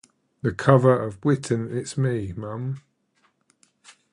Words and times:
The 0.41 0.51
cover 0.51 0.99
of 0.99 1.19
Whyton's 1.21 1.71
It's 1.71 1.95
Me, 1.95 2.33
Mum! 2.35 2.81